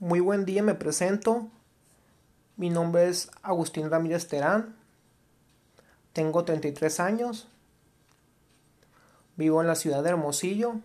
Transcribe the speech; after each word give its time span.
Muy 0.00 0.20
buen 0.20 0.46
día, 0.46 0.62
me 0.62 0.74
presento. 0.74 1.48
Mi 2.56 2.70
nombre 2.70 3.10
es 3.10 3.30
Agustín 3.42 3.90
Ramírez 3.90 4.28
Terán. 4.28 4.74
Tengo 6.14 6.42
33 6.42 7.00
años. 7.00 7.48
Vivo 9.36 9.60
en 9.60 9.66
la 9.66 9.74
ciudad 9.74 10.02
de 10.02 10.08
Hermosillo. 10.08 10.76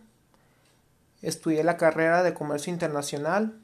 Estudié 1.21 1.63
la 1.63 1.78
carrera 1.78 2.23
de 2.23 2.33
Comercio 2.33 2.73
Internacional. 2.73 3.57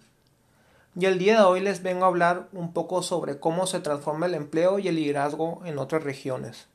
Y 0.95 1.05
el 1.05 1.19
día 1.19 1.39
de 1.39 1.43
hoy 1.43 1.59
les 1.59 1.83
vengo 1.83 2.05
a 2.05 2.07
hablar 2.07 2.47
un 2.53 2.71
poco 2.71 3.03
sobre 3.03 3.37
cómo 3.37 3.67
se 3.67 3.81
transforma 3.81 4.27
el 4.27 4.35
empleo 4.35 4.79
y 4.79 4.87
el 4.87 4.95
liderazgo 4.95 5.61
en 5.65 5.79
otras 5.79 6.01
regiones. 6.01 6.67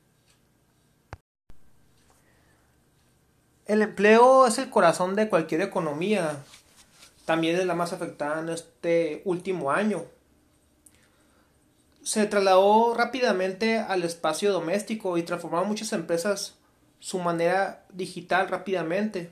El 3.65 3.81
empleo 3.81 4.45
es 4.45 4.59
el 4.59 4.69
corazón 4.69 5.15
de 5.15 5.29
cualquier 5.29 5.61
economía, 5.61 6.43
también 7.27 7.57
es 7.57 7.65
la 7.65 7.75
más 7.75 7.91
afectada 7.91 8.39
en 8.39 8.47
este 8.47 9.21
último 9.25 9.69
año. 9.69 10.05
Se 12.01 12.25
trasladó 12.25 12.93
rápidamente 12.93 13.79
al 13.79 14.03
espacio 14.03 14.53
doméstico 14.53 15.17
y 15.17 15.23
transformaron 15.23 15.67
muchas 15.67 15.91
empresas 15.91 16.55
su 17.01 17.19
manera 17.19 17.85
digital 17.91 18.47
rápidamente. 18.47 19.29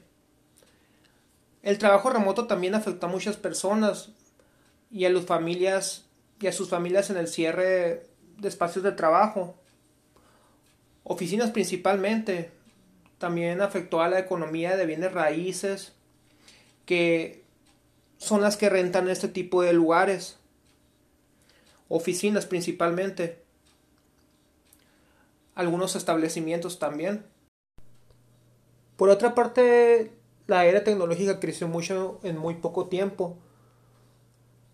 El 1.64 1.78
trabajo 1.78 2.10
remoto 2.10 2.48
también 2.48 2.76
afectó 2.76 3.06
a 3.06 3.10
muchas 3.10 3.38
personas 3.38 4.10
y 4.92 5.06
a 5.06 5.22
familias 5.22 6.04
y 6.42 6.48
a 6.48 6.52
sus 6.52 6.68
familias 6.68 7.10
en 7.12 7.16
el 7.16 7.30
cierre 7.30 8.08
de 8.36 8.48
espacios 8.50 8.84
de 8.84 8.92
trabajo. 8.92 9.56
Oficinas 11.06 11.52
principalmente. 11.52 12.52
También 13.20 13.62
afectó 13.62 14.02
a 14.02 14.10
la 14.10 14.20
economía 14.20 14.76
de 14.76 14.86
bienes 14.86 15.14
raíces 15.14 15.94
que 16.86 17.45
son 18.18 18.42
las 18.42 18.58
que 18.58 18.70
rentan 18.70 19.10
este 19.10 19.28
tipo 19.28 19.62
de 19.62 19.74
lugares. 19.74 20.38
Oficinas 21.88 22.46
principalmente. 22.46 23.44
Algunos 25.54 25.96
establecimientos 25.96 26.80
también. 26.80 27.26
Por 28.98 29.10
otra 29.10 29.36
parte, 29.36 30.14
la 30.48 30.66
era 30.66 30.84
tecnológica 30.84 31.40
creció 31.40 31.68
mucho 31.68 32.20
en 32.24 32.38
muy 32.38 32.56
poco 32.56 32.88
tiempo. 32.88 33.38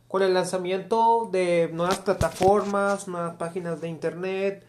Con 0.07 0.21
el 0.21 0.33
lanzamiento 0.33 1.29
de 1.31 1.69
nuevas 1.71 1.99
plataformas, 1.99 3.07
nuevas 3.07 3.35
páginas 3.35 3.81
de 3.81 3.87
internet, 3.87 4.65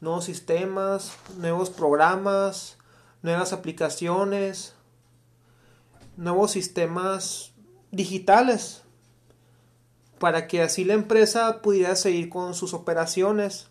nuevos 0.00 0.24
sistemas, 0.24 1.16
nuevos 1.36 1.70
programas, 1.70 2.78
nuevas 3.22 3.52
aplicaciones, 3.52 4.74
nuevos 6.16 6.52
sistemas 6.52 7.53
digitales 7.94 8.82
para 10.18 10.46
que 10.46 10.62
así 10.62 10.84
la 10.84 10.94
empresa 10.94 11.60
pudiera 11.60 11.96
seguir 11.96 12.28
con 12.28 12.54
sus 12.54 12.74
operaciones. 12.74 13.68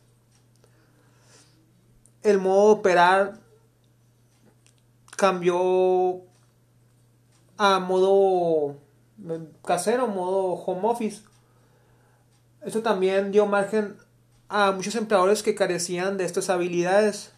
El 2.22 2.40
modo 2.40 2.68
de 2.68 2.80
operar 2.80 3.40
cambió 5.18 6.22
a 7.58 7.80
modo 7.80 8.78
casero, 9.66 10.08
modo 10.08 10.54
home 10.54 10.88
office. 10.88 11.22
Esto 12.62 12.82
también 12.82 13.32
dio 13.32 13.46
margen 13.46 13.98
a 14.48 14.72
muchos 14.72 14.96
empleadores 14.96 15.44
que 15.44 15.56
carecían 15.56 16.18
de 16.18 16.26
estas 16.26 16.50
habilidades. 16.50 17.34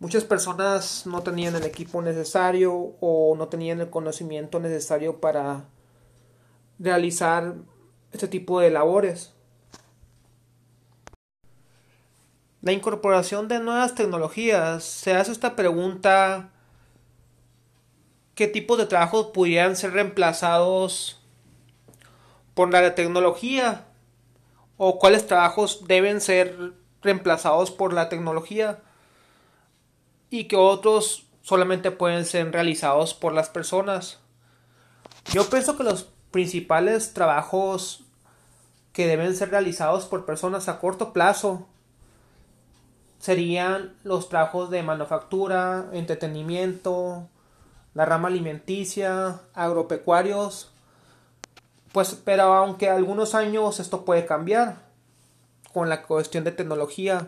Muchas 0.00 0.24
personas 0.24 1.06
no 1.06 1.22
tenían 1.22 1.56
el 1.56 1.64
equipo 1.64 2.00
necesario 2.02 2.94
o 3.00 3.34
no 3.36 3.48
tenían 3.48 3.80
el 3.80 3.90
conocimiento 3.90 4.60
necesario 4.60 5.20
para 5.20 5.64
realizar 6.78 7.54
este 8.12 8.28
tipo 8.28 8.60
de 8.60 8.70
labores. 8.70 9.34
La 12.60 12.72
incorporación 12.72 13.48
de 13.48 13.60
nuevas 13.60 13.94
tecnologías 13.94 14.84
se 14.84 15.14
hace 15.14 15.32
esta 15.32 15.54
pregunta 15.54 16.50
qué 18.34 18.48
tipos 18.48 18.78
de 18.78 18.86
trabajos 18.86 19.28
pudieran 19.28 19.76
ser 19.76 19.92
reemplazados 19.92 21.20
por 22.54 22.72
la 22.72 22.94
tecnología 22.94 23.86
o 24.76 24.98
cuáles 24.98 25.26
trabajos 25.26 25.86
deben 25.86 26.20
ser 26.20 26.72
reemplazados 27.02 27.70
por 27.70 27.92
la 27.92 28.08
tecnología 28.08 28.80
y 30.30 30.44
que 30.44 30.56
otros 30.56 31.26
solamente 31.42 31.90
pueden 31.90 32.24
ser 32.24 32.52
realizados 32.52 33.14
por 33.14 33.32
las 33.32 33.48
personas. 33.48 34.18
Yo 35.32 35.48
pienso 35.48 35.76
que 35.76 35.84
los 35.84 36.08
principales 36.38 37.14
trabajos 37.14 38.04
que 38.92 39.08
deben 39.08 39.34
ser 39.34 39.50
realizados 39.50 40.04
por 40.04 40.24
personas 40.24 40.68
a 40.68 40.78
corto 40.78 41.12
plazo 41.12 41.66
serían 43.18 43.96
los 44.04 44.28
trabajos 44.28 44.70
de 44.70 44.84
manufactura, 44.84 45.86
entretenimiento, 45.92 47.26
la 47.92 48.04
rama 48.04 48.28
alimenticia, 48.28 49.40
agropecuarios, 49.52 50.70
pues 51.90 52.16
pero 52.24 52.44
aunque 52.54 52.88
algunos 52.88 53.34
años 53.34 53.80
esto 53.80 54.04
puede 54.04 54.24
cambiar 54.24 54.76
con 55.74 55.88
la 55.88 56.04
cuestión 56.04 56.44
de 56.44 56.52
tecnología. 56.52 57.26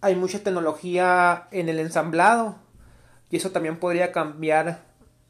Hay 0.00 0.16
mucha 0.16 0.42
tecnología 0.42 1.46
en 1.50 1.68
el 1.68 1.78
ensamblado 1.78 2.54
y 3.28 3.36
eso 3.36 3.50
también 3.50 3.78
podría 3.78 4.12
cambiar 4.12 4.80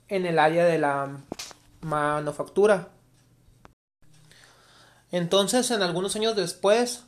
en 0.07 0.27
el 0.27 0.39
área 0.39 0.65
de 0.65 0.79
la 0.79 1.09
manufactura. 1.83 2.89
Entonces, 5.11 5.71
en 5.71 5.83
algunos 5.83 6.17
años 6.17 6.35
después, 6.35 7.05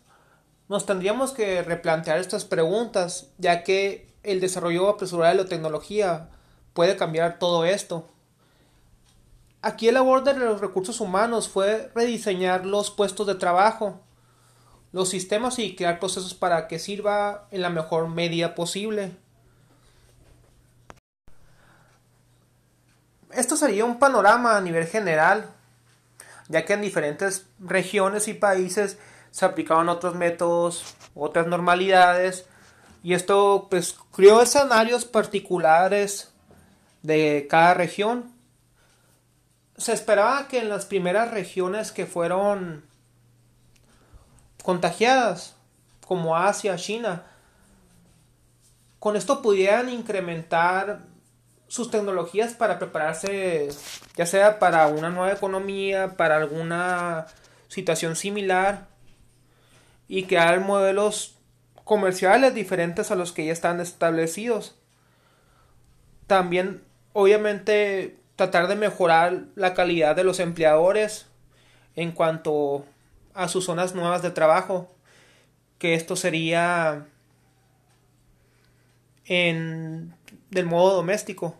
nos 0.68 0.86
tendríamos 0.86 1.32
que 1.32 1.62
replantear 1.62 2.18
estas 2.18 2.44
preguntas, 2.44 3.30
ya 3.38 3.64
que 3.64 4.14
el 4.22 4.40
desarrollo 4.40 4.88
apresurado 4.88 5.36
de 5.36 5.42
la 5.42 5.48
tecnología 5.48 6.28
puede 6.74 6.96
cambiar 6.96 7.38
todo 7.38 7.64
esto. 7.64 8.08
Aquí 9.62 9.88
el 9.88 9.94
labor 9.94 10.24
de 10.24 10.34
los 10.34 10.60
recursos 10.60 11.00
humanos 11.00 11.48
fue 11.48 11.90
rediseñar 11.94 12.66
los 12.66 12.90
puestos 12.90 13.26
de 13.26 13.34
trabajo, 13.34 14.00
los 14.92 15.08
sistemas 15.08 15.58
y 15.58 15.74
crear 15.74 15.98
procesos 15.98 16.34
para 16.34 16.68
que 16.68 16.78
sirva 16.78 17.48
en 17.50 17.62
la 17.62 17.70
mejor 17.70 18.08
medida 18.08 18.54
posible. 18.54 19.16
Esto 23.36 23.56
sería 23.56 23.84
un 23.84 23.98
panorama 23.98 24.56
a 24.56 24.60
nivel 24.60 24.86
general, 24.86 25.50
ya 26.48 26.64
que 26.64 26.74
en 26.74 26.82
diferentes 26.82 27.46
regiones 27.58 28.28
y 28.28 28.34
países 28.34 28.98
se 29.30 29.44
aplicaban 29.44 29.88
otros 29.88 30.14
métodos, 30.14 30.94
otras 31.14 31.46
normalidades, 31.46 32.46
y 33.02 33.14
esto 33.14 33.66
pues 33.68 33.96
creó 34.12 34.40
escenarios 34.40 35.04
particulares 35.04 36.32
de 37.02 37.46
cada 37.50 37.74
región. 37.74 38.32
Se 39.76 39.92
esperaba 39.92 40.46
que 40.48 40.60
en 40.60 40.68
las 40.68 40.86
primeras 40.86 41.30
regiones 41.32 41.90
que 41.90 42.06
fueron 42.06 42.84
contagiadas, 44.62 45.56
como 46.06 46.36
Asia, 46.36 46.76
China, 46.76 47.24
con 49.00 49.16
esto 49.16 49.42
pudieran 49.42 49.88
incrementar 49.88 51.00
sus 51.74 51.90
tecnologías 51.90 52.54
para 52.54 52.78
prepararse, 52.78 53.68
ya 54.14 54.26
sea 54.26 54.60
para 54.60 54.86
una 54.86 55.10
nueva 55.10 55.32
economía, 55.32 56.16
para 56.16 56.36
alguna 56.36 57.26
situación 57.66 58.14
similar 58.14 58.86
y 60.06 60.22
crear 60.26 60.60
modelos 60.60 61.36
comerciales 61.82 62.54
diferentes 62.54 63.10
a 63.10 63.16
los 63.16 63.32
que 63.32 63.46
ya 63.46 63.52
están 63.52 63.80
establecidos. 63.80 64.76
También, 66.28 66.80
obviamente, 67.12 68.20
tratar 68.36 68.68
de 68.68 68.76
mejorar 68.76 69.46
la 69.56 69.74
calidad 69.74 70.14
de 70.14 70.22
los 70.22 70.38
empleadores 70.38 71.26
en 71.96 72.12
cuanto 72.12 72.86
a 73.34 73.48
sus 73.48 73.64
zonas 73.64 73.96
nuevas 73.96 74.22
de 74.22 74.30
trabajo, 74.30 74.94
que 75.78 75.94
esto 75.94 76.14
sería 76.14 77.08
en 79.24 80.14
del 80.50 80.66
modo 80.66 80.94
doméstico. 80.94 81.56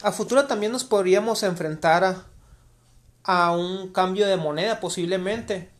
A 0.00 0.12
futuro 0.12 0.46
también 0.46 0.70
nos 0.70 0.84
podríamos 0.84 1.42
enfrentar 1.42 2.24
a, 3.24 3.50
un 3.52 3.92
cambio 3.92 4.28
de 4.28 4.36
moneda 4.36 4.78
posiblemente 4.78 5.70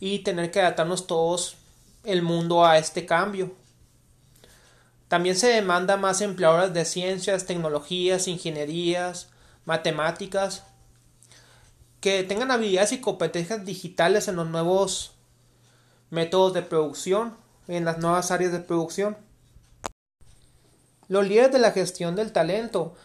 y 0.00 0.20
tener 0.20 0.50
que 0.50 0.60
adaptarnos 0.60 1.06
todos 1.06 1.56
el 2.02 2.22
mundo 2.22 2.64
a 2.64 2.78
este 2.78 3.04
cambio. 3.04 3.54
También 5.08 5.36
se 5.36 5.48
demanda 5.48 5.98
más 5.98 6.22
empleadores 6.22 6.72
de 6.72 6.86
ciencias, 6.86 7.44
tecnologías, 7.44 8.28
ingenierías, 8.28 9.28
matemáticas, 9.66 10.64
que 12.00 12.24
tengan 12.24 12.50
habilidades 12.50 12.92
y 12.92 13.00
competencias 13.00 13.64
digitales 13.66 14.26
en 14.28 14.36
los 14.36 14.48
nuevos 14.48 15.12
métodos 16.08 16.54
de 16.54 16.62
producción, 16.62 17.36
en 17.68 17.84
las 17.84 17.98
nuevas 17.98 18.30
áreas 18.30 18.52
de 18.52 18.60
producción. 18.60 19.18
Los 21.08 21.28
líderes 21.28 21.52
de 21.52 21.58
la 21.58 21.72
gestión 21.72 22.16
del 22.16 22.32
talento 22.32 22.96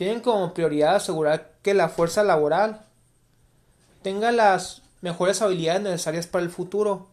tienen 0.00 0.20
como 0.20 0.54
prioridad 0.54 0.94
asegurar 0.96 1.52
que 1.60 1.74
la 1.74 1.90
fuerza 1.90 2.22
laboral 2.22 2.86
tenga 4.00 4.32
las 4.32 4.80
mejores 5.02 5.42
habilidades 5.42 5.82
necesarias 5.82 6.26
para 6.26 6.42
el 6.42 6.50
futuro. 6.50 7.08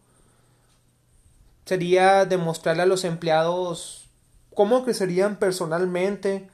Sería 1.66 2.24
demostrarle 2.24 2.84
a 2.84 2.86
los 2.86 3.04
empleados 3.04 4.08
cómo 4.54 4.84
crecerían 4.84 5.36
personalmente, 5.36 6.48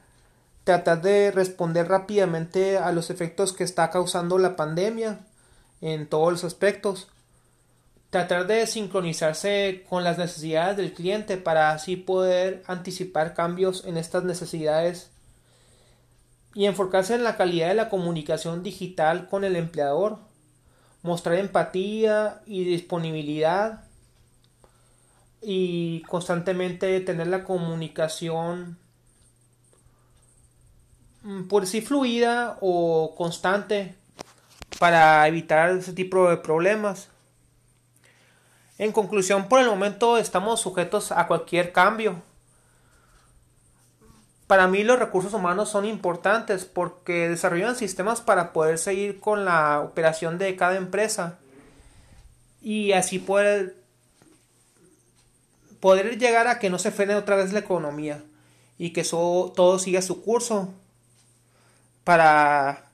tratar 0.64 1.02
de 1.02 1.30
responder 1.30 1.86
rápidamente 1.86 2.78
a 2.78 2.90
los 2.90 3.10
efectos 3.10 3.52
que 3.52 3.62
está 3.62 3.90
causando 3.90 4.36
la 4.36 4.56
pandemia 4.56 5.20
en 5.82 6.08
todos 6.08 6.32
los 6.32 6.42
aspectos, 6.42 7.06
tratar 8.10 8.48
de 8.48 8.66
sincronizarse 8.66 9.84
con 9.88 10.02
las 10.02 10.18
necesidades 10.18 10.78
del 10.78 10.94
cliente 10.94 11.36
para 11.36 11.70
así 11.70 11.94
poder 11.94 12.64
anticipar 12.66 13.34
cambios 13.34 13.84
en 13.84 13.96
estas 13.96 14.24
necesidades 14.24 15.13
y 16.54 16.66
enfocarse 16.66 17.14
en 17.14 17.24
la 17.24 17.36
calidad 17.36 17.68
de 17.68 17.74
la 17.74 17.88
comunicación 17.88 18.62
digital 18.62 19.28
con 19.28 19.44
el 19.44 19.56
empleador, 19.56 20.18
mostrar 21.02 21.36
empatía 21.36 22.42
y 22.46 22.64
disponibilidad 22.64 23.84
y 25.42 26.02
constantemente 26.02 27.00
tener 27.00 27.26
la 27.26 27.44
comunicación 27.44 28.78
Mm, 31.24 31.44
por 31.48 31.66
sí 31.66 31.80
fluida 31.80 32.58
o 32.60 33.14
constante 33.16 33.94
para 34.78 35.26
evitar 35.26 35.70
ese 35.70 35.94
tipo 35.94 36.28
de 36.28 36.36
problemas. 36.36 37.08
En 38.76 38.92
conclusión, 38.92 39.48
por 39.48 39.60
el 39.60 39.66
momento 39.66 40.18
estamos 40.18 40.60
sujetos 40.60 41.12
a 41.12 41.26
cualquier 41.26 41.72
cambio. 41.72 42.22
Para 44.46 44.68
mí 44.68 44.84
los 44.84 44.98
recursos 44.98 45.32
humanos 45.32 45.70
son 45.70 45.86
importantes 45.86 46.64
porque 46.64 47.28
desarrollan 47.28 47.76
sistemas 47.76 48.20
para 48.20 48.52
poder 48.52 48.78
seguir 48.78 49.18
con 49.18 49.44
la 49.44 49.80
operación 49.80 50.36
de 50.36 50.54
cada 50.54 50.76
empresa 50.76 51.38
y 52.60 52.92
así 52.92 53.18
poder, 53.18 53.76
poder 55.80 56.18
llegar 56.18 56.46
a 56.46 56.58
que 56.58 56.68
no 56.68 56.78
se 56.78 56.90
frene 56.90 57.14
otra 57.14 57.36
vez 57.36 57.52
la 57.52 57.60
economía 57.60 58.22
y 58.76 58.90
que 58.90 59.02
todo 59.02 59.78
siga 59.78 60.02
su 60.02 60.22
curso 60.22 60.74
para 62.04 62.90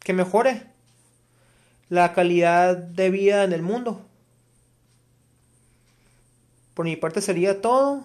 que 0.00 0.12
mejore 0.14 0.66
la 1.88 2.14
calidad 2.14 2.76
de 2.76 3.10
vida 3.10 3.44
en 3.44 3.52
el 3.52 3.62
mundo. 3.62 4.00
Por 6.74 6.84
mi 6.84 6.96
parte 6.96 7.20
sería 7.20 7.60
todo. 7.60 8.04